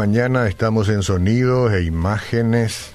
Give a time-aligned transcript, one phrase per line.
[0.00, 2.92] mañana estamos en sonidos e imágenes,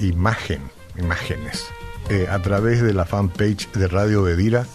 [0.00, 0.60] imagen,
[0.98, 1.66] imágenes,
[2.10, 4.66] eh, a través de la fanpage de Radio Bedira.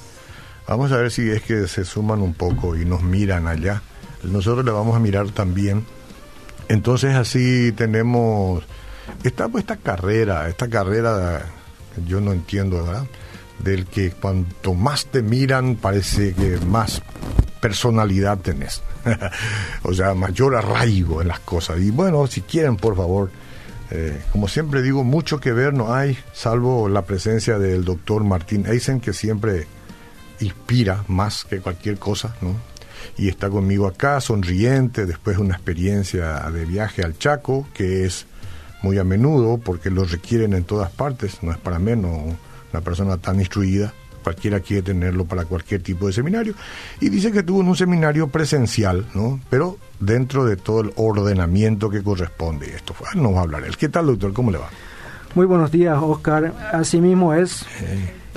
[0.66, 3.82] Vamos a ver si es que se suman un poco y nos miran allá.
[4.24, 5.86] Nosotros le vamos a mirar también.
[6.70, 8.64] Entonces así tenemos
[9.26, 11.48] esta, esta carrera, esta carrera,
[12.06, 13.08] yo no entiendo, ¿verdad?
[13.60, 17.02] Del que cuanto más te miran parece que más
[17.60, 18.82] personalidad tenés.
[19.84, 21.80] o sea, mayor arraigo en las cosas.
[21.80, 23.30] Y bueno, si quieren, por favor,
[23.92, 28.66] eh, como siempre digo, mucho que ver no hay, salvo la presencia del doctor Martín
[28.68, 29.68] Eisen, que siempre
[30.40, 32.56] inspira más que cualquier cosa, ¿no?
[33.18, 38.26] Y está conmigo acá, sonriente, después de una experiencia de viaje al Chaco, que es
[38.82, 42.36] muy a menudo, porque lo requieren en todas partes, no es para menos
[42.74, 43.94] una persona tan instruida
[44.28, 46.54] cualquiera quiere tenerlo para cualquier tipo de seminario.
[47.00, 49.40] Y dice que tuvo en un seminario presencial, ¿no?
[49.50, 52.76] Pero dentro de todo el ordenamiento que corresponde.
[52.76, 53.78] Esto fue, no va a hablar él.
[53.78, 54.34] ¿Qué tal, doctor?
[54.34, 54.68] ¿Cómo le va?
[55.34, 56.54] Muy buenos días, Oscar.
[56.74, 57.66] Así mismo es.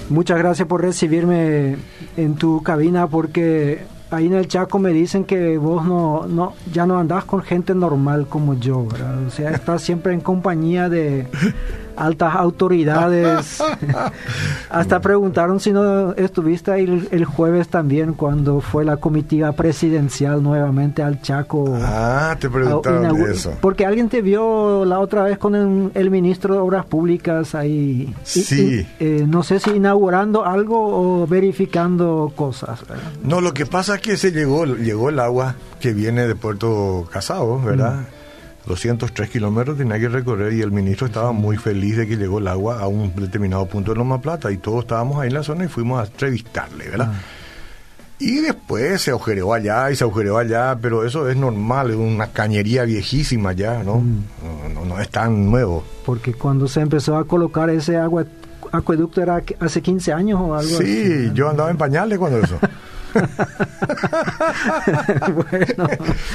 [0.08, 1.77] Muchas gracias por recibirme
[2.16, 3.82] en tu cabina porque
[4.12, 7.75] ahí en el Chaco me dicen que vos no, no ya no andás con gente
[7.75, 9.27] normal como yo, ¿verdad?
[9.27, 11.27] O sea, estás siempre en compañía de
[12.01, 13.62] altas autoridades.
[14.70, 21.03] Hasta preguntaron si no estuviste ahí el, jueves también cuando fue la comitiva presidencial nuevamente
[21.03, 21.78] al Chaco.
[21.81, 23.53] Ah, te preguntaron eso.
[23.61, 28.12] Porque alguien te vio la otra vez con el, ministro de Obras Públicas ahí.
[28.25, 28.87] Sí.
[28.98, 32.81] Eh, no sé si inaugurando algo o verificando cosas.
[33.23, 37.06] No, lo que pasa es que se llegó, llegó el agua que viene de Puerto
[37.12, 37.94] Casado, ¿verdad?
[37.94, 38.19] Mm.
[38.70, 42.48] 203 kilómetros tenía que recorrer y el ministro estaba muy feliz de que llegó el
[42.48, 45.64] agua a un determinado punto de Loma Plata y todos estábamos ahí en la zona
[45.64, 47.12] y fuimos a entrevistarle, ¿verdad?
[47.12, 47.20] Ah.
[48.20, 52.28] Y después se agujereó allá y se agujereó allá, pero eso es normal, es una
[52.28, 53.97] cañería viejísima ya, ¿no?
[53.97, 54.75] Mm.
[54.75, 55.82] No, no, es tan nuevo.
[56.04, 58.26] Porque cuando se empezó a colocar ese agua,
[58.72, 61.25] acueducto era hace 15 años o algo sí, así.
[61.25, 62.59] Sí, yo andaba en pañales cuando eso.
[65.34, 65.88] bueno.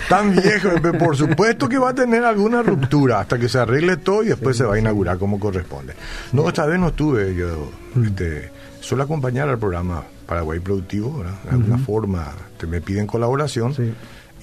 [0.09, 0.69] Tan viejo,
[0.99, 4.57] por supuesto que va a tener alguna ruptura hasta que se arregle todo y después
[4.57, 5.93] se va a inaugurar como corresponde.
[6.33, 8.05] No, esta vez no estuve yo, mm.
[8.05, 13.73] este, suelo acompañar al programa Paraguay Productivo, de alguna forma te me piden colaboración.
[13.73, 13.93] Sí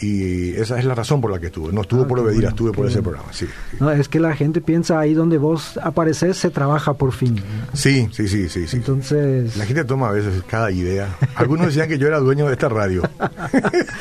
[0.03, 1.73] y esa es la razón por la que estuve.
[1.73, 3.47] No estuve ah, por Obedira, estuve por ese programa, sí,
[3.79, 7.41] No, es que la gente piensa ahí donde vos apareces se trabaja por fin.
[7.73, 8.77] Sí, sí, sí, sí, sí.
[8.77, 9.57] Entonces...
[9.57, 11.09] La gente toma a veces cada idea.
[11.37, 13.03] Algunos decían que yo era dueño de esta radio.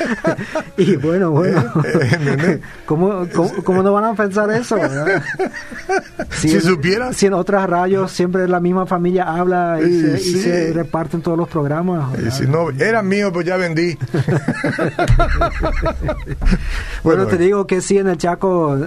[0.76, 1.62] y bueno, bueno.
[2.42, 3.26] Eh, ¿Cómo,
[3.64, 4.76] cómo, no van a pensar eso?
[6.30, 7.12] Si, si supieran.
[7.14, 12.12] Si en otras radios siempre la misma familia habla y, se, reparten todos los programas.
[12.32, 13.96] Si no, era mío, pues ya vendí.
[17.04, 18.78] bueno, te digo que sí, en el Chaco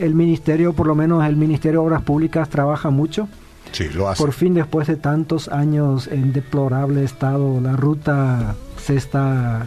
[0.00, 3.28] el ministerio, por lo menos el Ministerio de Obras Públicas, trabaja mucho.
[3.72, 4.22] Sí, lo hace.
[4.22, 9.66] Por fin, después de tantos años en deplorable estado, la ruta se está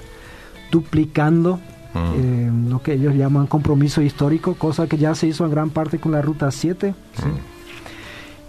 [0.71, 1.59] duplicando.
[1.93, 2.13] Mm.
[2.16, 5.99] Eh, lo que ellos llaman compromiso histórico, cosa que ya se hizo en gran parte
[5.99, 6.91] con la ruta 7.
[6.91, 7.57] Mm.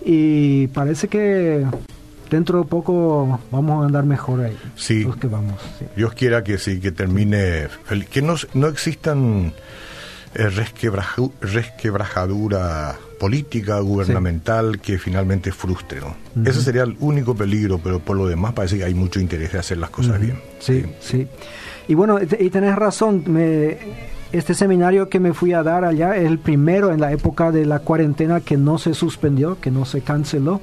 [0.04, 1.66] Y parece que
[2.30, 4.56] dentro de poco vamos a andar mejor ahí.
[4.76, 5.04] Sí.
[5.04, 5.60] Los que vamos.
[5.96, 7.68] Dios quiera que sí, que termine,
[8.10, 9.52] que no, no existan
[10.34, 10.48] eh,
[11.40, 16.00] resquebrajadura política, gubernamental, que finalmente frustre.
[16.00, 16.16] ¿no?
[16.48, 19.58] Ese sería el único peligro, pero por lo demás parece que hay mucho interés de
[19.58, 20.40] hacer las cosas bien.
[20.60, 21.26] Sí, sí,
[21.88, 23.76] Y bueno, y tenés razón, me
[24.32, 27.64] este seminario que me fui a dar allá es el primero en la época de
[27.64, 30.60] la cuarentena que no se suspendió, que no se canceló,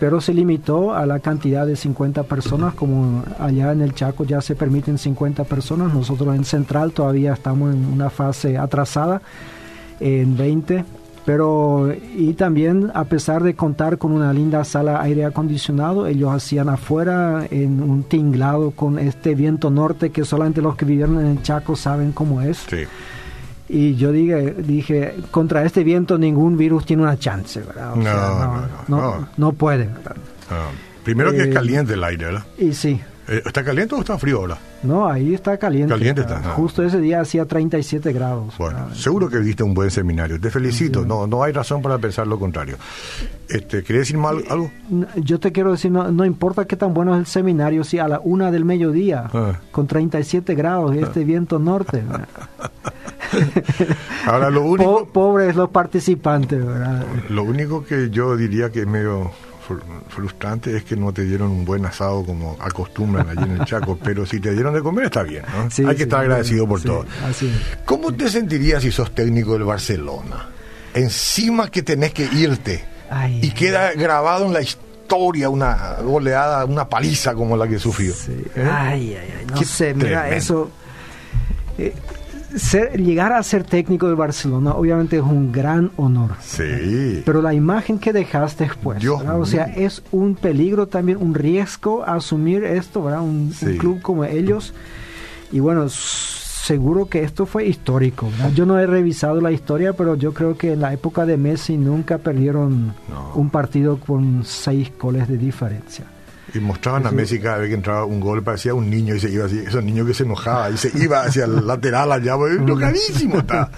[0.00, 4.40] pero se limitó a la cantidad de 50 personas, como allá en el Chaco ya
[4.40, 9.20] se permiten 50 personas, nosotros en Central todavía estamos en una fase atrasada,
[10.00, 10.84] en 20
[11.24, 16.68] pero y también a pesar de contar con una linda sala aire acondicionado, ellos hacían
[16.68, 21.42] afuera en un tinglado con este viento norte que solamente los que vivieron en el
[21.42, 22.58] Chaco saben cómo es.
[22.68, 22.84] Sí.
[23.68, 27.94] Y yo dije, dije, contra este viento ningún virus tiene una chance, ¿verdad?
[27.96, 29.88] no, no, no, puede.
[31.02, 32.44] Primero que es eh, caliente el aire, ¿verdad?
[32.58, 34.58] Y sí, ¿Está caliente o está frío ahora?
[34.82, 35.92] No, ahí está caliente.
[35.92, 36.42] Caliente está.
[36.50, 38.54] Justo ese día hacía 37 grados.
[38.58, 40.38] Bueno, seguro que viste un buen seminario.
[40.38, 41.04] Te felicito.
[41.04, 42.76] No, no hay razón para pensar lo contrario.
[43.48, 44.70] Este, ¿Querés decir mal algo?
[45.16, 48.08] Yo te quiero decir, no, no importa qué tan bueno es el seminario, si a
[48.08, 49.52] la una del mediodía, ah.
[49.70, 52.02] con 37 grados y este viento norte.
[54.26, 55.06] Ahora lo único...
[55.06, 57.04] pobres los participantes, ¿verdad?
[57.30, 59.30] Lo único que yo diría que es medio
[60.08, 63.98] frustrante es que no te dieron un buen asado como acostumbran allí en el Chaco,
[64.04, 65.88] pero si te dieron de comer está bien, ¿no?
[65.88, 67.04] Hay que estar agradecido por todo.
[67.84, 70.48] ¿Cómo te sentirías si sos técnico del Barcelona?
[70.94, 72.84] Encima que tenés que irte
[73.40, 78.14] y queda grabado en la historia una goleada, una paliza como la que sufrió.
[78.56, 78.68] ¿Eh?
[78.70, 80.70] Ay, ay, ay, no sé, mira, eso...
[81.78, 81.92] Eh,
[82.96, 86.32] llegar a ser técnico de Barcelona obviamente es un gran honor.
[86.40, 87.22] Sí.
[87.24, 92.64] Pero la imagen que dejaste después, o sea, es un peligro también, un riesgo asumir
[92.64, 93.22] esto, ¿verdad?
[93.22, 94.74] Un, club como ellos.
[95.52, 98.28] Y bueno, seguro que esto fue histórico.
[98.54, 101.76] Yo no he revisado la historia, pero yo creo que en la época de Messi
[101.76, 102.94] nunca perdieron
[103.34, 106.06] un partido con seis goles de diferencia.
[106.54, 109.28] Y mostraban a Messi cada vez que entraba un gol, parecía un niño y se
[109.28, 112.56] iba así, esos niños que se enojaba y se iba hacia el lateral allá, pues,
[112.56, 113.70] enojadísimo está.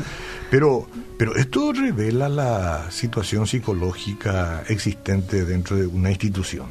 [0.51, 0.87] Pero,
[1.19, 6.67] pero esto revela la situación psicológica existente dentro de una institución.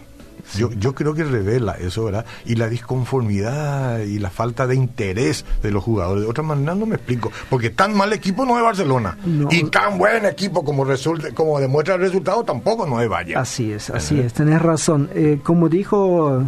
[0.56, 2.26] Yo, yo creo que revela eso, ¿verdad?
[2.46, 6.24] Y la disconformidad y la falta de interés de los jugadores.
[6.24, 7.32] De otra manera no me explico.
[7.50, 9.18] Porque tan mal equipo no es Barcelona.
[9.50, 13.36] Y tan buen equipo como, resulta, como demuestra el resultado tampoco no es Valle.
[13.36, 14.34] Así es, así es.
[14.34, 15.10] Tenés razón.
[15.14, 16.44] Eh, como dijo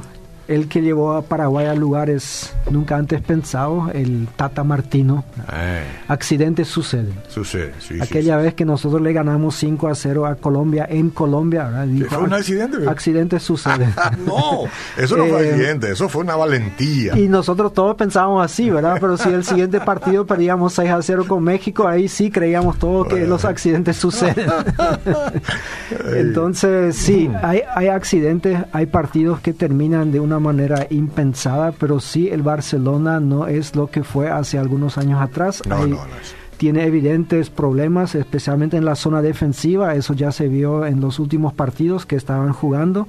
[0.47, 5.25] el que llevó a Paraguay a lugares nunca antes pensados, el Tata Martino.
[5.53, 5.83] Eh.
[6.07, 7.13] Accidentes suceden.
[7.27, 7.99] Sucede, sí.
[8.01, 11.69] Aquella vez que nosotros le ganamos 5 a 0 a Colombia en Colombia,
[12.09, 12.77] ¿Fue un accidente?
[12.87, 13.93] Accidentes suceden.
[14.25, 14.63] no,
[14.97, 17.17] eso no fue eh, accidente, eso fue una valentía.
[17.17, 18.97] Y nosotros todos pensábamos así, ¿verdad?
[18.99, 23.07] Pero si el siguiente partido perdíamos 6 a 0 con México, ahí sí creíamos todos
[23.07, 24.49] que los accidentes suceden.
[26.13, 32.29] Entonces, sí, hay, hay accidentes, hay partidos que terminan de una manera impensada, pero sí
[32.29, 35.61] el Barcelona no es lo que fue hace algunos años atrás.
[36.57, 41.53] Tiene evidentes problemas, especialmente en la zona defensiva, eso ya se vio en los últimos
[41.53, 43.07] partidos que estaban jugando.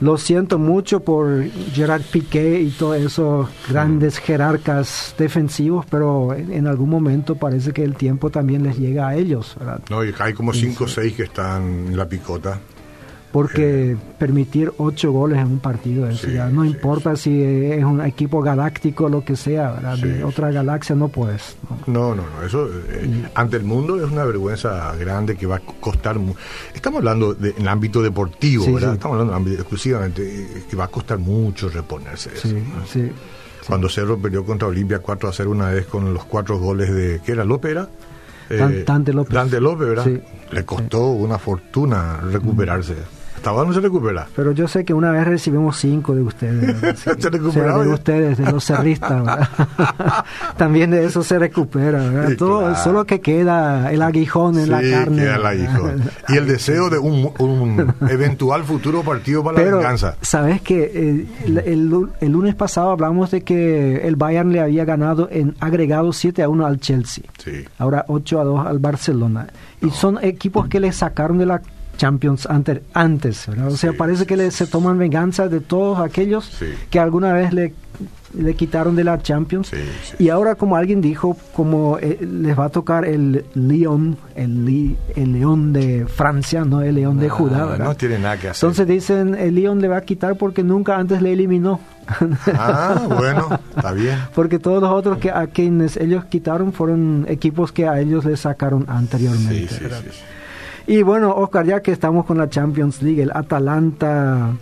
[0.00, 6.90] Lo siento mucho por Gerard Piqué y todos esos grandes jerarcas defensivos, pero en, algún
[6.90, 9.56] momento parece que el tiempo también les llega a ellos.
[9.88, 12.58] No, hay como cinco o seis que están en la picota
[13.34, 18.40] porque permitir ocho goles en un partido, eso ya no importa si es un equipo
[18.40, 21.56] galáctico o lo que sea, de otra galaxia no puedes.
[21.88, 25.58] No, no, no, eso eh, ante el mundo es una vergüenza grande que va a
[25.58, 26.16] costar.
[26.72, 28.92] Estamos hablando de, en el ámbito deportivo, ¿verdad?
[28.92, 32.30] Estamos hablando ámbito exclusivamente eh, que va a costar mucho reponerse.
[32.36, 32.54] Eso,
[33.66, 37.20] Cuando Cerro perdió contra Olimpia 4 a 0 una vez con los cuatro goles de.
[37.26, 37.44] ¿Qué era?
[37.44, 37.78] ¿López?
[38.48, 39.34] Eh, Dante López.
[39.34, 40.06] Dante López, ¿verdad?
[40.52, 42.94] Le costó una fortuna recuperarse
[43.44, 44.26] no se recupera.
[44.34, 46.98] Pero yo sé que una vez recibimos cinco de ustedes.
[46.98, 47.78] ¿Se recupera?
[47.78, 49.48] de ustedes, de los cerristas.
[50.56, 52.02] También de eso se recupera.
[52.36, 55.22] Todo, Solo que queda el aguijón en la carne.
[55.22, 56.02] Queda el aguijón.
[56.28, 60.16] y el deseo de un, eventual futuro partido para la venganza.
[60.20, 65.28] ¿Sabes que eh, el, el, lunes pasado hablamos de que el Bayern le había ganado
[65.30, 67.24] en agregado 7 a 1 al Chelsea.
[67.78, 69.48] Ahora 8 a 2 al Barcelona.
[69.80, 71.60] Y son equipos que le sacaron de la
[71.96, 76.50] Champions antes, antes O sea, parece que le, se toman venganza de todos aquellos
[76.90, 77.74] que alguna vez le,
[78.38, 79.70] le quitaron de la Champions.
[80.18, 85.32] y ahora, como alguien dijo, como eh, les va a tocar el León, el, el
[85.32, 88.66] León de Francia, no el León de Judá, No tiene nada que hacer.
[88.66, 91.80] Entonces dicen, el León le va a quitar porque nunca antes le eliminó.
[92.54, 94.18] Ah, bueno, está bien.
[94.34, 98.40] Porque todos los otros que a quienes ellos quitaron fueron equipos que a ellos les
[98.40, 99.88] sacaron anteriormente.
[100.86, 104.52] Y bueno, Oscar, ya que estamos con la Champions League, el Atalanta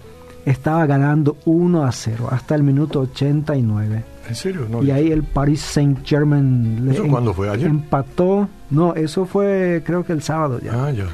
[0.44, 4.04] estaba ganando 1 a 0 hasta el minuto 89.
[4.28, 4.66] ¿En serio?
[4.82, 7.50] y ahí el Paris Saint Germain ¿Eso cuándo fue?
[7.50, 7.66] ¿Ayer?
[7.66, 8.48] empató.
[8.70, 10.86] No, eso fue creo que el sábado ya.
[10.86, 11.06] Ah, ya.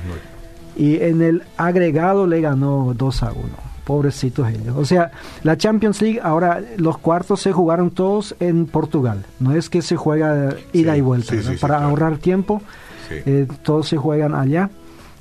[0.77, 3.41] Y en el agregado le ganó 2 a 1.
[3.85, 4.77] Pobrecitos ellos.
[4.77, 5.11] O sea,
[5.43, 9.25] la Champions League, ahora los cuartos se jugaron todos en Portugal.
[9.41, 11.35] No es que se juega ida y vuelta.
[11.59, 12.61] Para ahorrar tiempo,
[13.11, 14.69] eh, todos se juegan allá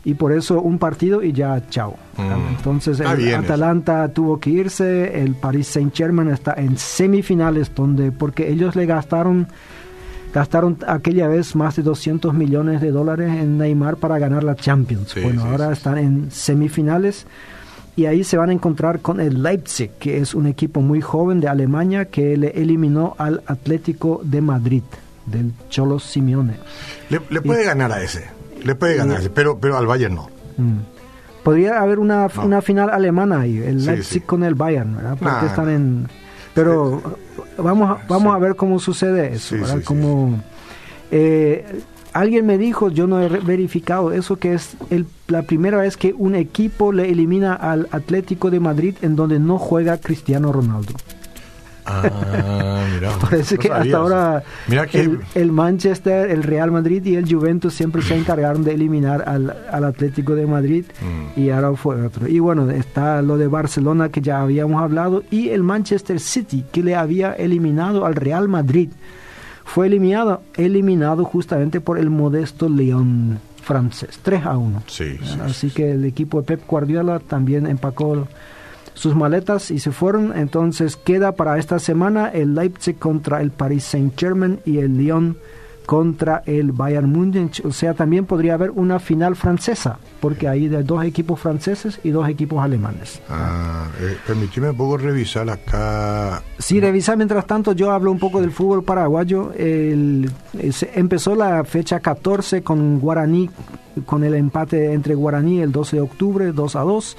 [0.07, 1.97] y por eso un partido y ya chao.
[2.15, 2.55] Mm.
[2.55, 8.49] Entonces el Atalanta tuvo que irse, el Paris Saint Germain está en semifinales donde porque
[8.49, 9.49] ellos le gastaron
[10.33, 15.13] gastaron aquella vez más de 200 millones de dólares en Neymar para ganar la Champions.
[15.21, 17.27] bueno, ahora están en semifinales
[17.97, 21.41] y ahí se van a encontrar con el Leipzig, que es un equipo muy joven
[21.41, 24.83] de Alemania que le eliminó al Atlético de Madrid
[25.25, 26.53] del Cholo Simeone.
[27.09, 28.36] Le, puede ganar a ese.
[28.63, 30.29] Le puede ganar, pero, pero al Bayern no.
[30.57, 30.79] Mm.
[31.43, 35.17] Podría haber una, una final alemana ahí, el Leipzig con el Bayern, ¿verdad?
[35.17, 36.07] Porque están en...
[36.53, 37.01] Pero
[37.57, 39.81] vamos, a, vamos a ver cómo sucede eso, ¿verdad?
[39.85, 40.41] Como,
[41.11, 41.83] eh,
[42.13, 46.13] alguien me dijo, yo no he verificado eso, que es el, la primera vez que
[46.17, 50.93] un equipo le elimina al Atlético de Madrid en donde no juega Cristiano Ronaldo.
[51.89, 53.11] Ah, mira.
[53.21, 57.31] Parece no que hasta ahora Mira que el, el Manchester, el Real Madrid y el
[57.31, 61.39] Juventus siempre se encargaron de eliminar al, al Atlético de Madrid Mm.
[61.39, 62.27] y ahora fue otro.
[62.27, 66.83] Y bueno, está lo de Barcelona que ya habíamos hablado y el Manchester City que
[66.83, 68.89] le había eliminado al Real Madrid.
[69.63, 74.83] Fue eliminado, eliminado justamente por el modesto León francés, 3 a 1.
[74.87, 78.27] Sí, sí, Así que el equipo de Pep Guardiola también empacó
[78.97, 80.35] sus maletas y se fueron.
[80.35, 85.37] Entonces queda para esta semana el Leipzig contra el Paris Saint-Germain y el Lyon
[85.85, 87.63] contra el Bayern Múnich.
[87.63, 92.09] O sea, también podría haber una final francesa, porque hay de dos equipos franceses y
[92.09, 93.21] dos equipos alemanes.
[93.29, 96.41] Ah, eh, permíteme un poco revisar acá.
[96.57, 99.53] Si revisa mientras tanto, yo hablo un poco del fútbol paraguayo.
[99.55, 100.29] El-
[100.71, 103.49] se- empezó la fecha 14 con Guaraní,
[104.05, 107.15] con el empate entre Guaraní el 12 de octubre, 2 a 2.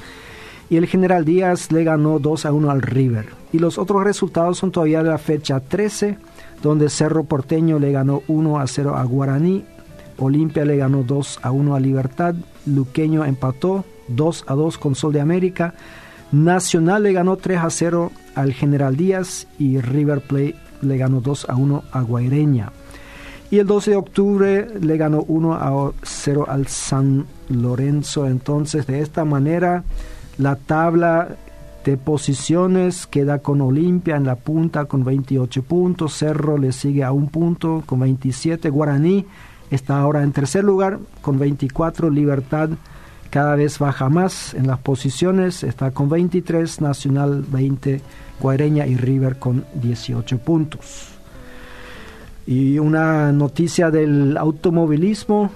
[0.70, 3.26] Y el General Díaz le ganó 2 a 1 al River.
[3.52, 6.18] Y los otros resultados son todavía de la fecha 13,
[6.62, 9.64] donde Cerro Porteño le ganó 1 a 0 a Guaraní.
[10.18, 12.34] Olimpia le ganó 2 a 1 a Libertad.
[12.66, 15.74] Luqueño empató 2 a 2 con Sol de América.
[16.32, 21.48] Nacional le ganó 3 a 0 al General Díaz y River Plate le ganó 2
[21.48, 22.72] a 1 a Guaireña.
[23.50, 28.26] Y el 12 de octubre le ganó 1 a 0 al San Lorenzo.
[28.26, 29.84] Entonces, de esta manera,
[30.38, 31.36] la tabla
[31.84, 36.14] de posiciones queda con Olimpia en la punta con 28 puntos.
[36.14, 38.70] Cerro le sigue a un punto con 27.
[38.70, 39.26] Guaraní
[39.70, 42.10] está ahora en tercer lugar con 24.
[42.10, 42.70] Libertad
[43.30, 45.62] cada vez baja más en las posiciones.
[45.64, 46.80] Está con 23.
[46.80, 48.00] Nacional 20.
[48.40, 51.08] Guaireña y River con 18 puntos.
[52.46, 55.50] Y una noticia del automovilismo.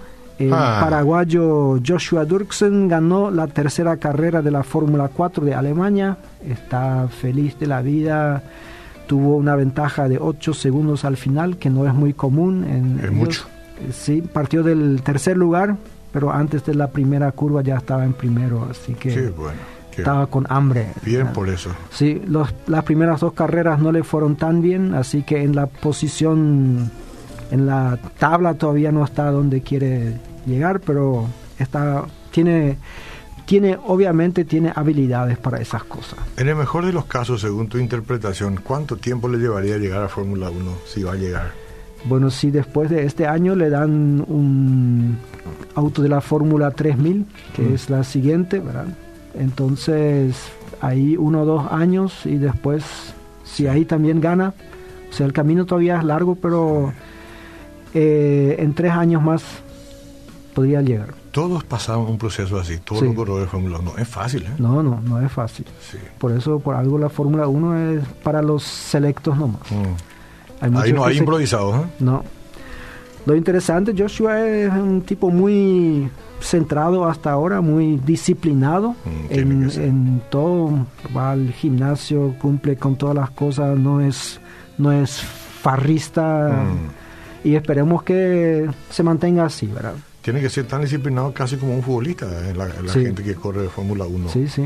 [0.47, 0.79] El Ah.
[0.83, 6.17] paraguayo Joshua Dirksen ganó la tercera carrera de la Fórmula 4 de Alemania.
[6.47, 8.43] Está feliz de la vida.
[9.07, 12.65] Tuvo una ventaja de 8 segundos al final, que no es muy común.
[12.65, 13.15] En Es ellos.
[13.15, 13.43] mucho.
[13.81, 15.77] Eh, Sí, partió del tercer lugar,
[16.13, 19.59] pero antes de la primera curva ya estaba en primero, así que Qué bueno.
[19.91, 20.87] qué estaba con hambre.
[21.05, 21.33] bien Ah.
[21.33, 21.71] por eso.
[21.91, 25.67] Sí, los, las primeras dos carreras no le fueron tan bien, así que en la
[25.67, 26.91] posición,
[27.51, 30.15] en la tabla todavía no está donde quiere
[30.47, 31.27] llegar, pero
[31.59, 32.77] está, tiene,
[33.47, 36.19] tiene, obviamente tiene habilidades para esas cosas.
[36.37, 40.03] En el mejor de los casos, según tu interpretación, ¿cuánto tiempo le llevaría a llegar
[40.03, 41.51] a Fórmula 1 si va a llegar?
[42.05, 45.19] Bueno, si después de este año le dan un
[45.77, 47.75] auto de la Fórmula 3000, que Mm.
[47.75, 48.87] es la siguiente, ¿verdad?
[49.39, 50.35] Entonces,
[50.81, 52.85] ahí uno o dos años y después,
[53.45, 54.53] si ahí también gana,
[55.11, 56.93] o sea, el camino todavía es largo, pero
[57.95, 59.43] eh, en tres años más
[60.55, 61.15] podría llegar.
[61.31, 63.07] Todos pasaron un proceso así, todos Sí.
[63.07, 63.93] los corredores de Fórmula 1.
[63.99, 64.51] Es fácil, ¿eh?
[64.59, 65.67] No, no, no es fácil.
[65.81, 65.99] Sí.
[66.19, 69.63] Por eso, por algo la Fórmula 1 es para los selectos nomás.
[69.71, 70.65] Mm.
[70.65, 71.89] Hay Ahí no hay improvisados, ¿eh?
[72.01, 72.23] No.
[73.25, 76.09] Lo interesante, Joshua es un tipo muy
[76.41, 80.87] centrado hasta ahora, muy disciplinado Mm, en todo.
[81.17, 84.41] Va al gimnasio, cumple con todas las cosas, no es,
[84.77, 86.65] no es farrista.
[86.65, 87.49] Mm.
[87.49, 89.95] Y esperemos que se mantenga así, ¿verdad?
[90.23, 92.55] Tiene que ser tan disciplinado casi como un futbolista, ¿eh?
[92.55, 93.05] la, la Sí.
[93.05, 94.29] gente que corre de Fórmula 1.
[94.31, 94.63] Sí, sí.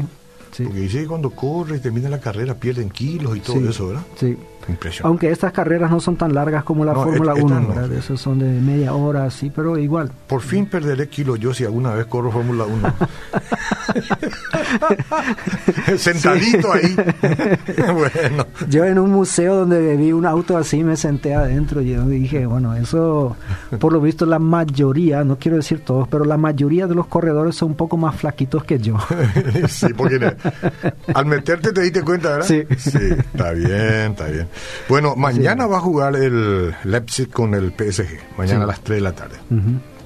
[0.52, 3.66] Sí, Porque dice que cuando corre y termina la carrera pierden kilos y todo Sí.
[3.68, 4.02] eso, ¿verdad?
[4.18, 4.36] sí.
[4.68, 5.06] Impresionante.
[5.06, 7.94] Aunque estas carreras no son tan largas como la No, Fórmula et- 1, estas no.
[7.96, 10.10] Esas son de media hora, sí, pero igual.
[10.26, 12.92] Por fin perderé kilos yo si alguna vez corro Fórmula 1.
[15.96, 16.96] Sentadito ahí.
[17.94, 18.46] bueno.
[18.68, 22.46] Yo en un museo donde vi un auto así me senté adentro y yo dije,
[22.46, 23.36] bueno, eso
[23.78, 27.54] por lo visto la mayoría, no quiero decir todos, pero la mayoría de los corredores
[27.54, 28.96] son un poco más flaquitos que yo.
[29.68, 30.35] sí, porque
[31.14, 32.46] al meterte te diste cuenta, ¿verdad?
[32.46, 32.64] Sí.
[33.34, 34.48] está bien, está bien.
[34.88, 38.64] Bueno, mañana va a jugar el Leipzig con el PSG, mañana Sí.
[38.64, 39.36] a las 3 de la tarde.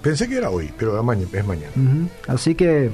[0.02, 1.72] Pensé que era hoy, pero es mañana.
[2.26, 2.90] Así que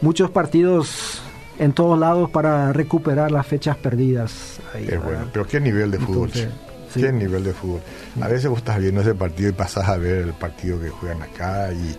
[0.00, 1.20] muchos partidos
[1.58, 4.58] en todos lados para recuperar las fechas perdidas.
[4.74, 6.28] ahí, Es bueno, pero qué nivel de fútbol.
[6.32, 6.50] Entonces,
[6.92, 7.00] sí.
[7.00, 7.80] Qué nivel de fútbol.
[8.20, 11.22] A veces vos estás viendo ese partido y pasás a ver el partido que juegan
[11.22, 11.96] acá y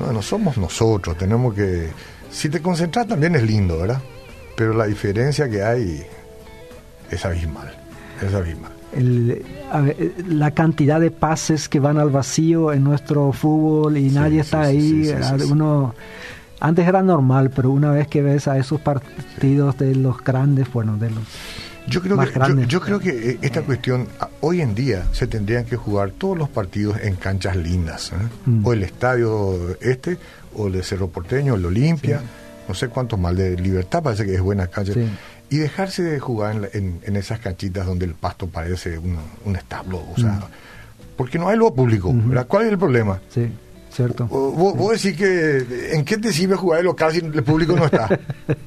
[0.00, 1.88] no, no somos nosotros, tenemos que
[2.30, 4.00] si te concentras también es lindo, ¿verdad?
[4.58, 6.02] Pero la diferencia que hay
[7.10, 7.72] es abismal,
[8.20, 8.72] es abismal.
[8.92, 9.96] el- a ver,
[10.28, 14.40] la cantidad de pases que van al vacío en nuestro fútbol y Sí, nadie sí,
[14.40, 15.42] está sí, ahí.
[15.50, 15.94] Uno
[16.60, 20.96] antes era normal, pero una vez que ves a esos partidos de los grandes, bueno,
[20.96, 21.22] de los
[21.86, 22.66] yo creo más que, grandes.
[22.66, 26.10] Yo, yo creo que eh, esta cuestión, ah, hoy en día se tendrían que jugar
[26.10, 28.12] todos los partidos en canchas lindas.
[28.12, 28.16] ¿eh?
[28.46, 28.66] Mm.
[28.66, 30.18] O el estadio este,
[30.56, 32.20] o el de Cerro Porteño, el Olimpia,
[32.68, 34.92] no sé cuántos más, de Libertad parece que es buena cancha.
[34.92, 35.08] Sí.
[35.50, 39.56] Y dejarse de jugar en, en- en esas canchitas donde el pasto parece un, un
[39.56, 40.02] establo.
[40.14, 40.40] O sea,
[41.16, 42.12] porque no hay luego público.
[42.12, 42.28] Mm.
[42.28, 42.46] ¿verdad?
[42.46, 43.18] ¿Cuál es el problema?
[43.30, 43.50] Sí,
[43.90, 44.26] cierto.
[44.26, 47.84] Vos, vos decís que ¿en qué te sirve jugar de local si el público no
[47.86, 48.08] está?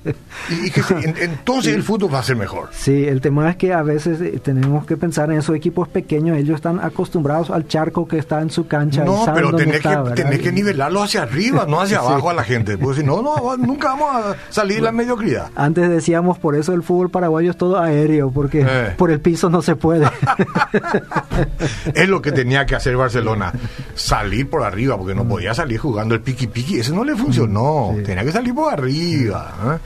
[0.50, 2.70] y, y que se- en- entonces el fútbol va a ser mejor.
[2.72, 6.38] Sí, el tema es que a veces eh, tenemos que pensar en esos equipos pequeños,
[6.38, 9.04] ellos están acostumbrados al charco que está en su cancha.
[9.06, 12.06] No, pero tenés, está, que, tenés que nivelarlo hacia arriba, no hacia Sí.
[12.08, 12.78] abajo a la gente.
[12.78, 15.50] Porque si no, no, nunca vamos a salir de la mediocridad.
[15.56, 18.94] Antes decíamos, por eso el fútbol paraguayo es todo aéreo, porque Eh.
[18.98, 20.08] por el piso no se puede.
[21.94, 23.52] Es lo que tenía que hacer Barcelona.
[23.96, 26.80] Salir por arriba, porque no podía salir jugando el piqui piqui.
[26.80, 27.92] Eso no le funcionó.
[27.92, 27.98] Mm.
[27.98, 28.04] Sí.
[28.04, 29.54] Tenía que salir por arriba.
[29.66, 29.78] ¿eh?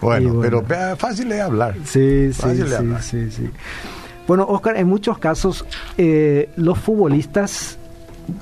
[0.00, 0.64] Bueno, pero
[0.96, 1.74] fácil de hablar.
[1.84, 3.02] Sí, sí, Fácil de sí, hablar.
[3.02, 3.50] sí, sí.
[4.26, 5.64] Bueno, Oscar, en muchos casos
[5.98, 7.78] eh, los futbolistas,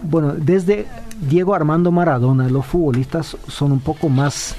[0.03, 0.87] bueno, desde
[1.29, 4.55] Diego Armando Maradona, los futbolistas son un poco más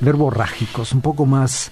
[0.00, 1.70] verborrágicos, un poco más,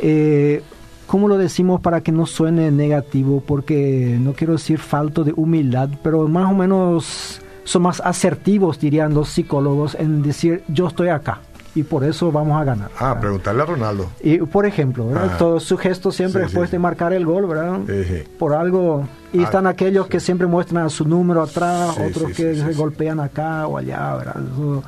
[0.00, 0.62] eh,
[1.06, 3.42] ¿cómo lo decimos para que no suene negativo?
[3.46, 9.14] Porque no quiero decir falto de humildad, pero más o menos son más asertivos, dirían
[9.14, 11.40] los psicólogos, en decir yo estoy acá
[11.74, 12.90] y por eso vamos a ganar.
[12.98, 13.20] Ah, ¿verdad?
[13.20, 14.10] preguntarle a Ronaldo.
[14.22, 15.08] Y por ejemplo.
[15.14, 15.36] Ah.
[15.38, 17.80] todo su gesto siempre Sí, después sí, de marcar el gol, ¿verdad?
[17.86, 18.24] Sí.
[18.38, 19.06] Por algo.
[19.32, 23.66] Y Ah, están aquellos que siempre muestran su número atrás, otros que se golpean acá
[23.66, 24.36] o allá, ¿verdad?
[24.52, 24.82] Eso,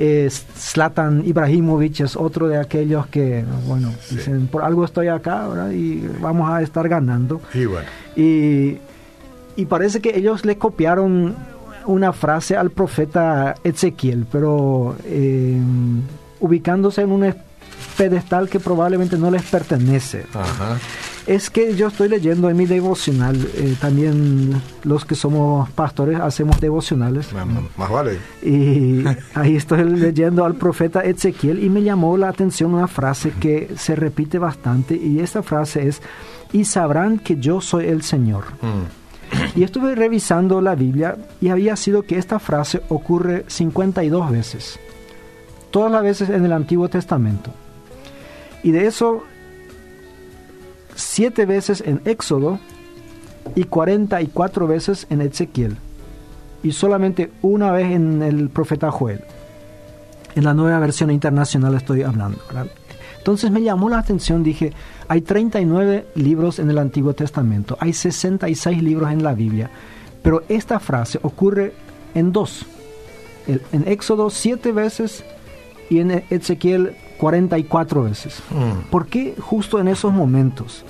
[0.00, 5.70] eh, Zlatan Ibrahimovic es otro de aquellos que, bueno, dicen, por algo estoy acá, ¿verdad?
[5.70, 7.40] Y vamos a estar ganando.
[7.54, 7.88] Y bueno.
[8.14, 8.78] Y,
[9.56, 11.34] y parece que ellos le copiaron
[11.88, 15.58] una frase al profeta Ezequiel, pero eh,
[16.38, 17.34] ubicándose en un
[17.96, 20.26] pedestal que probablemente no les pertenece.
[20.34, 20.78] Ajá.
[21.26, 26.60] Es que yo estoy leyendo en mi devocional, eh, también los que somos pastores hacemos
[26.60, 27.32] devocionales.
[27.32, 27.46] Más,
[27.76, 28.18] más vale.
[28.42, 33.70] Y ahí estoy leyendo al profeta Ezequiel y me llamó la atención una frase que
[33.76, 36.02] se repite bastante y esta frase es,
[36.52, 38.44] y sabrán que yo soy el Señor.
[38.62, 39.07] Mm.
[39.54, 44.78] Y estuve revisando la Biblia y había sido que esta frase ocurre 52 veces.
[45.70, 47.50] Todas las veces en el Antiguo Testamento.
[48.62, 49.24] Y de eso,
[50.94, 52.58] siete veces en Éxodo
[53.54, 55.76] y 44 veces en Ezequiel.
[56.62, 59.22] Y solamente una vez en el profeta Joel.
[60.34, 62.38] En la nueva versión internacional estoy hablando.
[62.48, 62.66] ¿verdad?
[63.18, 64.72] Entonces me llamó la atención, dije,
[65.06, 69.70] hay 39 libros en el Antiguo Testamento, hay 66 libros en la Biblia,
[70.22, 71.74] pero esta frase ocurre
[72.14, 72.64] en dos.
[73.46, 75.24] El- en Éxodo siete veces
[75.90, 78.42] y en Ezequiel 44 veces.
[78.50, 78.90] Mm.
[78.90, 80.84] ¿Por qué justo en esos momentos?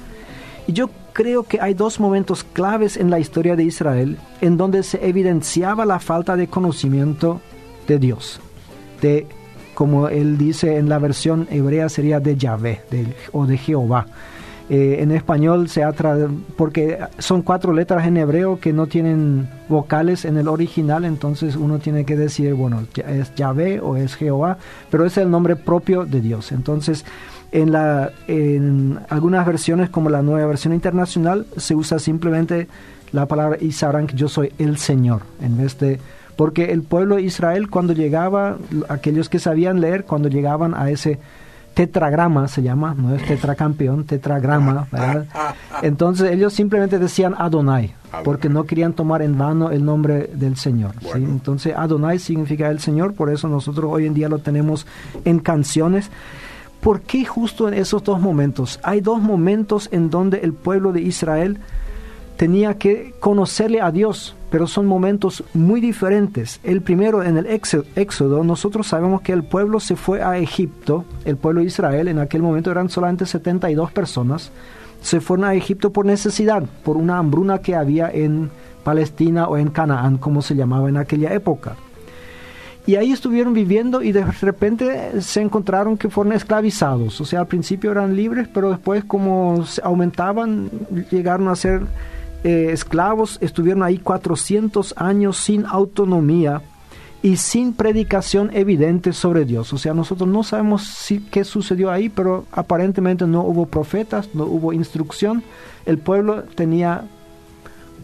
[0.66, 4.82] Y yo creo que hay dos momentos claves en la historia de Israel en donde
[4.82, 7.40] se evidenciaba la falta de conocimiento
[7.88, 8.40] de Dios,
[9.00, 9.26] de
[9.78, 12.80] como él dice en la versión hebrea sería de Yahvé
[13.30, 14.06] o de Jehová.
[14.68, 15.92] Eh, en español se ha
[16.56, 21.78] porque son cuatro letras en hebreo que no tienen vocales en el original, entonces uno
[21.78, 24.58] tiene que decir, bueno, es Yahvé o es Jehová,
[24.90, 26.50] pero es el nombre propio de Dios.
[26.50, 27.04] Entonces,
[27.52, 32.66] en, algunas versiones, como la nueva versión internacional, se usa simplemente
[33.12, 36.00] la palabra que yo soy el Señor, en vez de...
[36.38, 41.18] Porque el pueblo de Israel, cuando llegaba, aquellos que sabían leer, cuando llegaban a ese
[41.74, 45.26] tetragrama, se llama, no es tetracampeón, tetragrama, ¿verdad?
[45.82, 50.92] Entonces ellos simplemente decían Adonai, porque no querían tomar en vano el nombre del Señor.
[51.12, 54.86] Entonces Adonai significa el Señor, por eso nosotros hoy en día lo tenemos
[55.24, 56.08] en canciones.
[56.80, 58.78] ¿Por qué justo en esos dos momentos?
[58.84, 61.58] Hay dos momentos en donde el pueblo de Israel
[62.38, 66.60] tenía que conocerle a Dios, pero son momentos muy diferentes.
[66.62, 71.36] El primero, en el Éxodo, nosotros sabemos que el pueblo se fue a Egipto, el
[71.36, 74.52] pueblo de Israel, en aquel momento eran solamente 72 personas,
[75.02, 78.50] se fueron a Egipto por necesidad, por una hambruna que había en
[78.84, 81.74] Palestina o en Canaán, como se llamaba en aquella época.
[82.86, 87.20] Y ahí estuvieron viviendo y de repente se encontraron que fueron esclavizados.
[87.20, 90.70] O sea, al principio eran libres, pero después como aumentaban,
[91.10, 91.82] llegaron a ser
[92.44, 93.38] eh, esclavos.
[93.40, 96.62] Estuvieron ahí 400 años sin autonomía
[97.22, 99.72] y sin predicación evidente sobre Dios.
[99.72, 104.44] O sea, nosotros no sabemos si, qué sucedió ahí, pero aparentemente no hubo profetas, no
[104.44, 105.42] hubo instrucción.
[105.84, 107.04] El pueblo tenía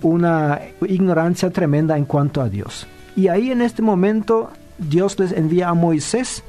[0.02, 2.86] una ignorancia tremenda en cuanto a Dios.
[3.16, 6.42] Y ahí en este momento Dios les envía a Moisés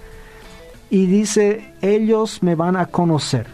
[0.90, 3.48] y dice, ellos me van a conocer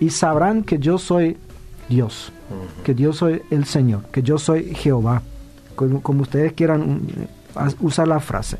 [0.00, 1.36] y sabrán que yo soy
[1.88, 2.32] Dios,
[2.84, 5.22] que Dios soy el Señor, que yo soy Jehová,
[5.74, 8.58] como, ustedes quieran mm, usar la frase.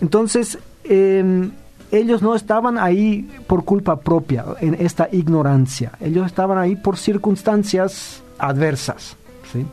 [0.00, 1.52] Entonces, em,
[1.90, 5.92] ellos no estaban ahí por culpa propia, en esta ignorancia.
[6.00, 9.16] Ellos estaban ahí por circunstancias adversas.
[9.52, 9.66] ¿sí?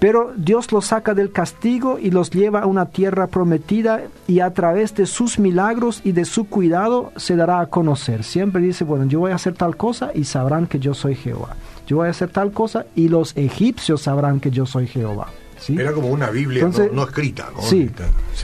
[0.00, 4.54] Pero Dios los saca del castigo y los lleva a una tierra prometida y a
[4.54, 8.24] través de sus milagros y de su cuidado se dará a conocer.
[8.24, 11.54] Siempre dice, bueno, yo voy a hacer tal cosa y sabrán que yo soy Jehová.
[11.90, 15.26] Yo voy a hacer tal cosa y los egipcios sabrán que yo soy Jehová.
[15.68, 17.48] Era como una Biblia no, escrita.
[17.62, 17.90] Sí.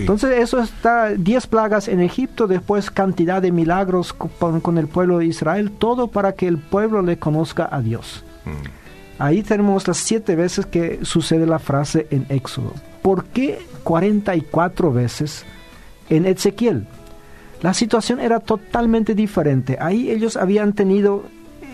[0.00, 5.26] Entonces eso está, diez plagas en Egipto, después cantidad de milagros con, el pueblo de
[5.26, 8.24] Israel, todo para que el pueblo le conozca a Dios.
[8.44, 9.22] Mm.
[9.22, 12.74] Ahí tenemos las siete veces que sucede la frase en Éxodo.
[13.00, 15.44] ¿Por qué 44 veces
[16.10, 16.88] en Ezequiel?
[17.62, 19.78] La situación era totalmente diferente.
[19.80, 21.24] Ahí ellos habían tenido,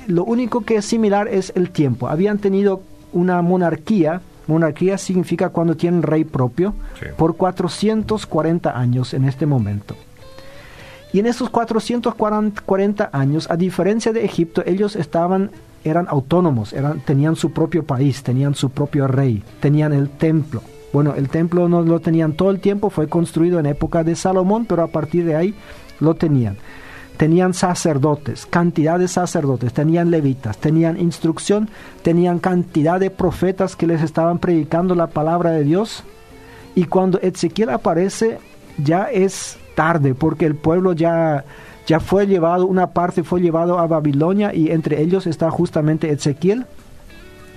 [0.07, 2.09] lo único que es similar es el tiempo.
[2.09, 4.21] Habían tenido una monarquía.
[4.47, 6.75] Monarquía significa cuando tienen rey propio,
[7.17, 9.97] por 440 años en este momento.
[11.12, 15.51] Y en esos 440 años, a diferencia de Egipto, ellos estaban
[15.85, 20.62] eran autónomos, eran, tenían su propio país, tenían su propio rey, tenían el templo.
[20.93, 24.67] Bueno, el templo no lo tenían todo el tiempo, fue construido en época de Salomón,
[24.67, 25.55] pero a partir de ahí
[26.01, 26.57] lo tenían.
[27.16, 31.68] Tenían sacerdotes, cantidad de sacerdotes, tenían levitas, tenían instrucción,
[32.03, 36.05] tenían cantidad de profetas que les estaban predicando la palabra de Dios.
[36.75, 38.38] Y cuando Ezequiel aparece,
[38.79, 41.44] ya es tarde, porque el pueblo ya
[41.87, 46.66] ya fue llevado, una parte fue llevado a Babilonia y entre ellos está justamente Ezequiel,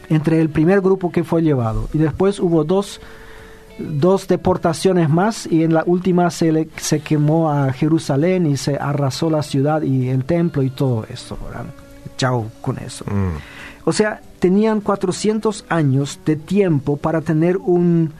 [0.09, 1.87] entre el primer grupo que fue llevado.
[1.93, 3.01] Y después hubo dos,
[3.77, 9.29] dos deportaciones más y en la última se, se quemó a Jerusalén y se arrasó
[9.29, 11.37] la ciudad y el templo y todo eso.
[12.17, 13.05] Chao con eso.
[13.05, 13.37] Mm.
[13.85, 18.13] O sea, tenían 400 años de tiempo para tener un,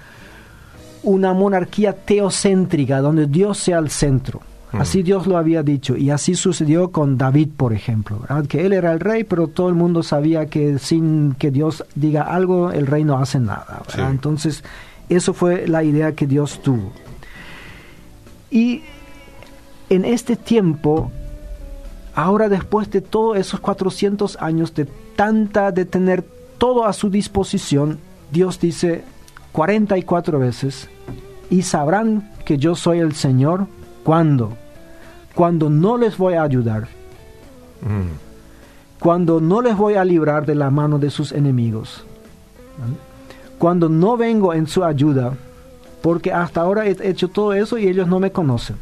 [1.04, 4.42] una monarquía teocéntrica donde Dios sea el centro.
[4.74, 4.82] Mm.
[4.82, 8.92] Así Dios lo había dicho y así sucedió con David, por ejemplo, que él era
[8.92, 13.04] el rey, pero todo el mundo sabía que sin que Dios diga algo, el rey
[13.04, 13.82] no hace nada.
[13.98, 14.64] Entonces,
[15.10, 16.92] eso fue la idea que Dios tuvo.
[18.50, 18.84] Y
[19.90, 21.12] en este tiempo,
[22.14, 26.24] ahora después de todos esos 400 años de tanta, de tener
[26.58, 28.00] todo a su disposición,
[28.32, 29.04] Dios dice
[29.52, 30.90] 44 veces,
[31.50, 33.68] y sabrán que yo soy el Señor
[34.04, 34.54] cuando
[35.36, 36.84] cuando no les voy a ayudar,
[37.82, 39.00] mm.
[39.00, 42.06] cuando no les voy a librar de la mano de sus enemigos,
[43.58, 45.34] cuando no vengo en su ayuda,
[46.02, 48.76] porque hasta ahora he hecho todo eso y ellos no me conocen.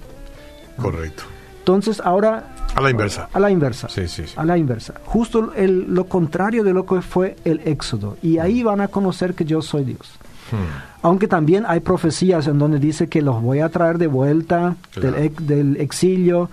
[0.78, 1.24] Correcto.
[1.60, 2.50] Entonces ahora...
[2.76, 3.30] A la inversa.
[3.32, 3.88] A la inversa.
[3.88, 4.96] Sí, sí, A la inversa.
[5.06, 8.18] Justo el, lo contrario de lo que fue el éxodo.
[8.22, 10.20] Y ahí van a conocer que yo soy Dios.
[10.52, 11.04] Hmm.
[11.04, 15.78] Aunque también hay profecías en donde dice que los voy a traer de vuelta del,
[15.78, 16.50] exilio,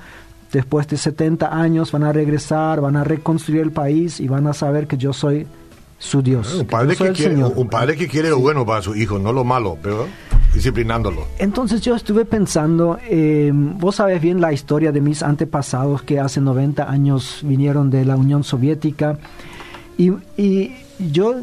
[0.52, 4.52] después de 70 años van a regresar, van a reconstruir el país y van a
[4.52, 5.46] saber que yo soy
[6.00, 6.54] su Dios.
[6.54, 9.44] Un padre, que, quiere, un padre que quiere lo bueno para su hijo, no lo
[9.44, 10.08] malo, pero
[10.52, 11.28] disciplinándolo.
[11.38, 16.40] Entonces yo estuve pensando, eh, vos sabes bien la historia de mis antepasados que hace
[16.40, 19.18] 90 años vinieron de la Unión Soviética
[19.96, 20.74] y, y
[21.12, 21.36] yo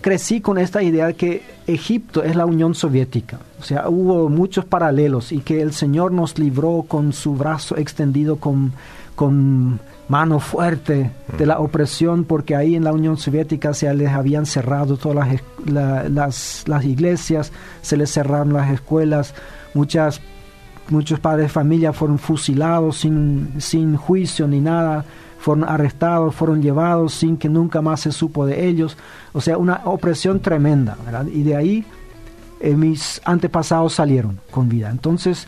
[0.00, 3.38] crecí con esta idea de que Egipto es la Unión Soviética.
[3.60, 8.36] O sea, hubo muchos paralelos y que el Señor nos libró con su brazo extendido,
[8.36, 8.72] con,
[9.14, 14.46] con mano fuerte de la opresión, porque ahí en la Unión Soviética se les habían
[14.46, 19.34] cerrado todas las, las, las iglesias, se les cerraron las escuelas,
[19.74, 20.20] muchas,
[20.88, 25.04] muchos padres de familia fueron fusilados sin, sin juicio ni nada
[25.38, 28.96] fueron arrestados, fueron llevados sin que nunca más se supo de ellos.
[29.32, 31.26] O sea, una opresión tremenda, ¿verdad?
[31.26, 31.84] Y de ahí
[32.60, 34.90] eh, mis antepasados salieron con vida.
[34.90, 35.46] Entonces,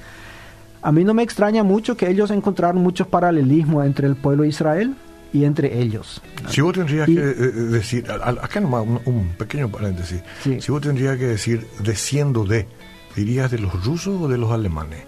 [0.83, 4.49] a mí no me extraña mucho que ellos encontraron muchos paralelismos entre el pueblo de
[4.49, 4.95] Israel
[5.33, 6.21] y entre ellos.
[6.49, 11.16] Si vos tendrías que eh, eh, decir, acá nomás un, pequeño paréntesis, si vos tendrías
[11.19, 12.66] que decir desciendo de,
[13.14, 15.05] ¿dirías de los rusos o de los alemanes?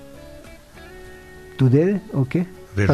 [1.56, 2.46] ¿Tú de o qué?
[2.76, 2.86] de,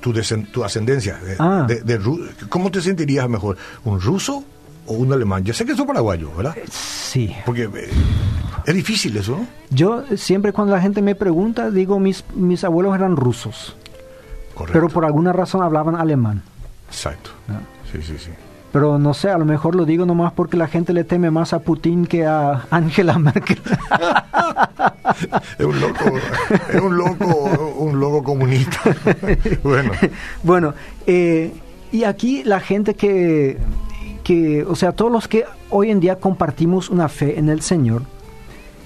[0.00, 0.12] tu,
[0.52, 1.20] tu, ascendencia.
[1.38, 1.66] Ah.
[1.68, 2.00] De,
[2.48, 3.56] ¿Cómo te sentirías mejor?
[3.84, 4.44] ¿Un ruso
[4.86, 5.44] o un alemán?
[5.44, 6.56] Yo sé que son paraguayos, ¿verdad?
[6.70, 7.34] Sí.
[7.44, 7.90] Porque eh,
[8.66, 9.46] es difícil eso, ¿no?
[9.70, 13.76] Yo siempre cuando la gente me pregunta, digo, mis, mis abuelos eran rusos.
[14.54, 14.72] Correcto.
[14.72, 16.42] Pero por alguna razón hablaban alemán.
[16.88, 17.30] Exacto.
[17.90, 18.30] Sí, sí, sí.
[18.72, 21.52] Pero no sé, a lo mejor lo digo nomás porque la gente le teme más
[21.52, 23.60] a Putin que a Angela Merkel.
[25.58, 26.04] es un loco,
[26.72, 28.80] es un loco, un loco comunista.
[29.62, 29.92] bueno.
[30.42, 30.74] Bueno,
[31.06, 31.52] eh,
[31.92, 33.58] y aquí la gente que,
[34.32, 38.02] que, o sea, todos los que hoy en día compartimos una fe en el Señor,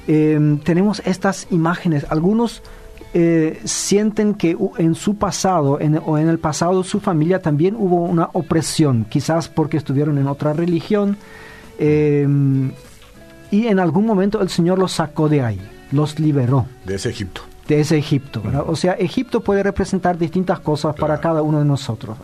[0.08, 2.04] eh, tenemos estas imágenes.
[2.08, 2.64] Algunos
[3.14, 8.02] eh, sienten que en su pasado o en el pasado de su familia también hubo
[8.02, 11.16] una opresión, quizás porque estuvieron en otra religión,
[11.78, 12.26] eh,
[13.52, 15.60] y en algún momento el Señor los sacó de ahí,
[15.92, 16.66] los liberó.
[16.84, 17.42] De ese Egipto.
[17.68, 22.16] De ese Egipto, O sea, Egipto puede representar distintas cosas para cada uno de nosotros,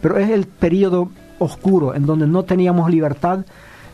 [0.00, 1.10] Pero es el periodo
[1.44, 3.44] oscuro en donde no teníamos libertad,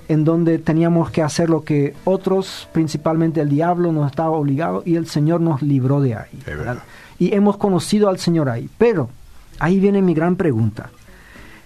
[0.08, 4.96] en donde teníamos que hacer lo que otros, principalmente el diablo, nos estaba obligado y
[4.96, 6.42] el Señor nos libró de ahí.
[7.18, 8.68] Y hemos conocido al Señor ahí.
[8.78, 9.08] Pero
[9.58, 10.90] ahí viene mi gran pregunta.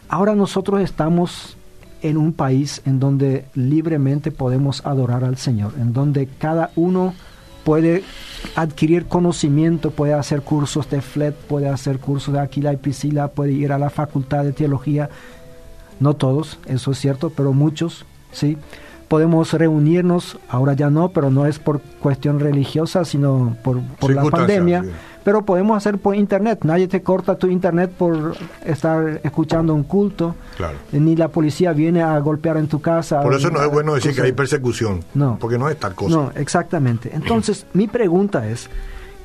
[0.09, 1.57] Ahora nosotros estamos
[2.03, 7.15] en un país en donde libremente podemos adorar al Señor, en donde cada uno
[7.65, 8.05] puede
[8.55, 13.53] adquirir conocimiento, puede hacer cursos de FLET, puede hacer cursos de Aquila y Priscila, puede
[13.53, 15.09] ir a la facultad de teología,
[16.01, 18.05] no todos, eso es cierto, pero muchos
[18.35, 18.59] ¿sí?
[19.09, 23.81] Podemos reunirnos, ahora ya no, pero no es por cuestión religiosa, sino por,
[24.11, 24.85] la pandemia.
[25.23, 26.61] Pero podemos hacer por internet.
[26.65, 30.35] Nadie te corta tu internet por estar escuchando un culto.
[30.93, 33.21] Ni la policía viene a golpear en tu casa.
[33.21, 35.05] Por eso no es bueno decir que hay persecución.
[35.15, 35.39] No.
[35.39, 36.15] Porque no es tal cosa.
[36.15, 37.11] No, exactamente.
[37.13, 38.69] Entonces, mi pregunta es,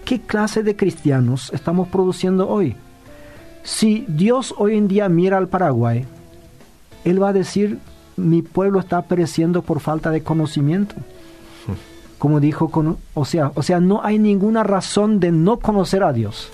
[0.06, 2.76] ¿qué clase de cristianos estamos produciendo hoy?
[3.64, 6.06] Si Dios hoy en día mira al Paraguay,
[7.06, 7.80] Él va a decir,
[8.18, 10.96] mi pueblo está pereciendo por falta de conocimiento.
[12.18, 16.12] Como dijo, con, o, sea, o sea, no hay ninguna razón de no conocer a
[16.12, 16.52] Dios.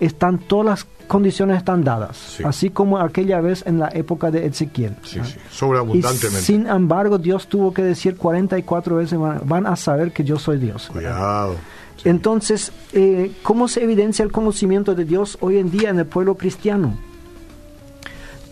[0.00, 4.96] Están todas las condiciones están dadas, así como aquella vez en la época de Ezequiel.
[5.04, 5.20] Sí,
[5.50, 6.40] Sobreabundantemente.
[6.40, 10.88] sin embargo, Dios tuvo que decir 44 veces, van, a saber que yo soy Dios.
[10.90, 11.56] Cuidado.
[12.04, 16.34] Entonces, eh, ¿cómo se evidencia el conocimiento de Dios hoy en día en el pueblo
[16.36, 16.96] cristiano?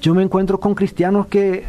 [0.01, 1.65] Yo me encuentro con cristianos que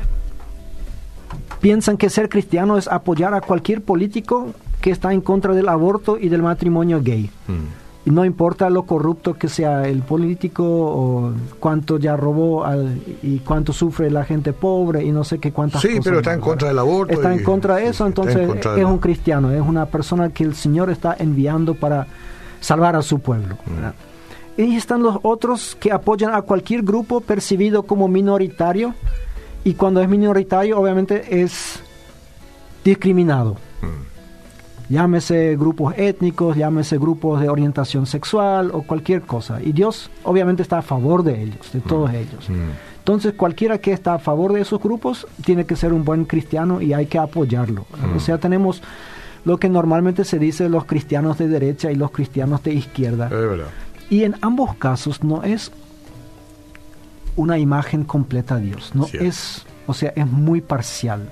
[1.59, 6.17] piensan que ser cristiano es apoyar a cualquier político que está en contra del aborto
[6.17, 7.29] y del matrimonio gay.
[7.47, 7.81] Mm.
[8.03, 12.65] No importa lo corrupto que sea el político o cuánto ya robó
[13.21, 16.41] y cuánto sufre la gente pobre y no sé qué cuántas sí, pero está en
[16.41, 17.13] contra del aborto.
[17.13, 20.89] Está en contra de eso, entonces es un cristiano, es una persona que el Señor
[20.89, 22.07] está enviando para
[22.59, 23.55] salvar a su pueblo.
[23.67, 24.10] Mm.
[24.57, 28.93] Y están los otros que apoyan a cualquier grupo percibido como minoritario
[29.63, 31.81] y cuando es minoritario obviamente es
[32.83, 33.53] discriminado.
[33.81, 34.93] Mm.
[34.93, 39.61] Llámese grupos étnicos, llámese grupos de orientación sexual o cualquier cosa.
[39.61, 42.15] Y Dios obviamente está a favor de ellos, de todos mm.
[42.15, 42.49] ellos.
[42.49, 42.69] Mm.
[42.99, 46.81] Entonces cualquiera que está a favor de esos grupos tiene que ser un buen cristiano
[46.81, 47.85] y hay que apoyarlo.
[48.15, 48.83] O sea, tenemos
[49.43, 53.29] lo que normalmente se dice los cristianos de derecha y los cristianos de izquierda.
[54.11, 55.71] Y en ambos casos no es
[57.37, 58.91] una imagen completa de Dios.
[58.93, 61.29] No es, o sea, es muy parcial.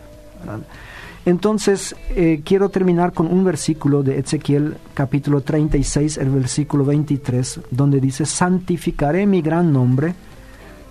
[1.26, 8.00] Entonces, eh, quiero terminar con un versículo de Ezequiel capítulo 36, el versículo 23, donde
[8.00, 10.16] dice, santificaré mi gran nombre,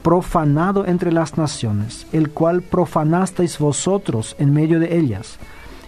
[0.02, 5.38] profanado entre las naciones, el cual profanasteis vosotros en medio de ellas.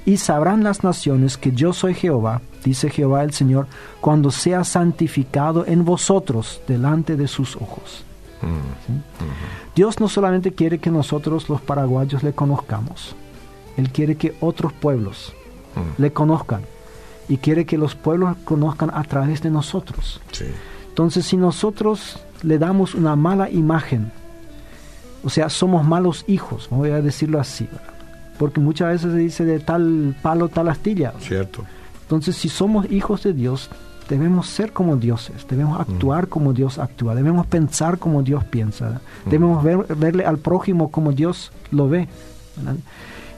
[0.06, 3.66] Y sabrán las naciones que yo soy Jehová, dice Jehová el Señor,
[4.00, 8.04] cuando sea santificado en vosotros delante de sus ojos.
[9.74, 13.14] Dios no solamente quiere que nosotros los paraguayos le conozcamos,
[13.76, 15.34] Él quiere que otros pueblos
[15.98, 16.62] le conozcan
[17.28, 20.20] y quiere que los pueblos conozcan a través de nosotros.
[20.88, 24.10] Entonces, si nosotros le damos una mala imagen,
[25.22, 27.68] o sea, somos malos hijos, voy a decirlo así,
[28.38, 31.12] porque muchas veces se dice de tal palo, tal astilla.
[31.20, 31.64] Cierto.
[32.10, 33.70] Entonces, si somos hijos de Dios,
[34.08, 35.82] debemos ser como dioses, debemos mm.
[35.82, 39.30] actuar como Dios actúa, debemos pensar como Dios piensa, mm.
[39.30, 39.64] debemos
[39.96, 42.08] verle al prójimo como Dios lo ve.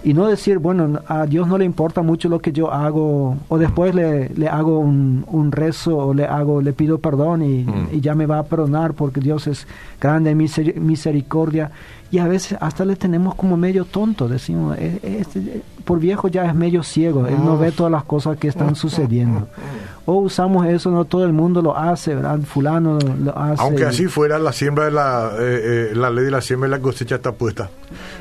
[0.03, 3.59] Y no decir, bueno, a Dios no le importa mucho lo que yo hago, o
[3.59, 7.89] después le, le hago un, rezo, o le hago, le pido perdón y, mm.
[7.93, 9.67] y, ya me va a perdonar porque Dios es
[10.01, 11.71] grande en misericordia
[12.11, 16.55] y a veces hasta le tenemos como medio tonto, decimos, este, por viejo ya es
[16.55, 19.49] medio ciego, él no ve todas las cosas que están sucediendo.
[20.05, 22.41] O usamos eso, no todo el mundo lo hace, ¿verdad?
[22.41, 23.63] Fulano lo hace.
[23.63, 26.73] Aunque así fuera, la siembra de la, eh, eh, la ley de la siembra y
[26.73, 27.71] la cosecha está puesta.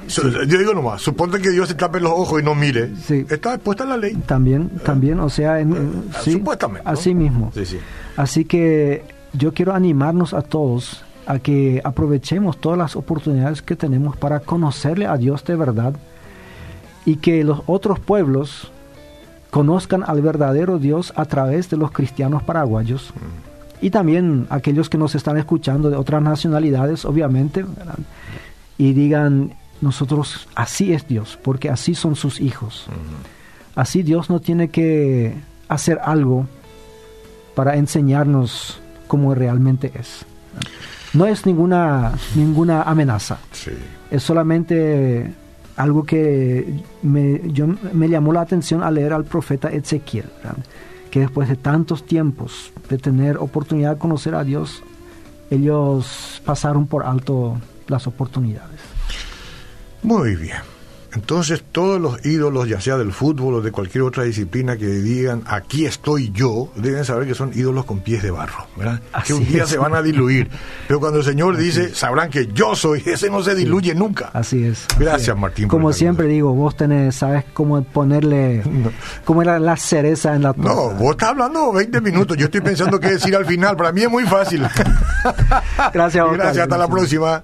[0.08, 2.92] Yo digo nomás, suponte que Dios se tape los ojos y no mire.
[3.30, 4.14] Está puesta la ley.
[4.28, 6.88] También, también, o sea, en, sí, supuestamente.
[6.88, 7.52] Así mismo.
[8.16, 14.18] Así que yo quiero animarnos a todos a que aprovechemos todas las oportunidades que tenemos
[14.18, 15.96] para conocerle a Dios de verdad
[17.06, 18.72] y que los otros pueblos
[19.50, 23.14] conozcan al verdadero Dios a través de los cristianos paraguayos
[23.82, 27.66] y también aquellos que nos están escuchando de otras nacionalidades, obviamente,
[28.78, 32.86] y digan, nosotros, así es Dios, porque así son sus hijos.
[33.74, 35.34] Así Dios no tiene que
[35.68, 36.46] hacer algo
[37.56, 40.26] para enseñarnos cómo realmente es.
[41.14, 43.40] No es ninguna, ninguna amenaza.
[44.12, 45.34] Es solamente
[45.76, 50.26] algo que me, yo, me llamó la atención al leer al profeta Ezequiel,
[51.10, 54.84] que después de tantos tiempos de tener oportunidad de conocer a Dios,
[55.50, 57.58] ellos pasaron por alto
[57.88, 58.80] las oportunidades.
[60.04, 60.58] Muy bien.
[61.14, 65.44] Entonces todos los ídolos, ya sea del fútbol o de cualquier otra disciplina que digan
[65.46, 69.02] aquí estoy yo, deben saber que son ídolos con pies de barro, ¿verdad?
[69.26, 70.50] que un día se van a diluir.
[70.88, 74.30] Pero cuando el Señor dice, sabrán que yo soy, ese no se diluye nunca.
[74.34, 74.86] Así es.
[74.98, 75.68] Gracias, Martín.
[75.68, 78.64] Como siempre digo, vos tenés, sabes cómo ponerle,
[79.26, 80.70] cómo era la cereza en la torta.
[80.70, 84.04] No, vos estás hablando 20 minutos, yo estoy pensando qué decir al final, para mí
[84.04, 84.62] es muy fácil.
[85.94, 87.44] Gracias, Gracias, hasta la próxima.